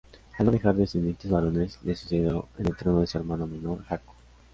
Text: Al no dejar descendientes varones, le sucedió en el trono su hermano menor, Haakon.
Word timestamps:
Al 0.39 0.47
no 0.47 0.51
dejar 0.51 0.73
descendientes 0.75 1.29
varones, 1.29 1.77
le 1.83 1.95
sucedió 1.95 2.47
en 2.57 2.65
el 2.65 2.75
trono 2.75 3.05
su 3.05 3.19
hermano 3.19 3.45
menor, 3.45 3.83
Haakon. 3.87 4.15